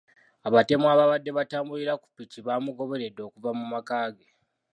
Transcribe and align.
Abatemu 0.47 0.85
ababadde 0.93 1.31
batambulira 1.37 1.93
ku 2.01 2.07
pikipiki 2.15 2.45
bamugoberedde 2.47 3.21
okuva 3.27 3.49
mu 3.59 3.65
makaage. 3.73 4.27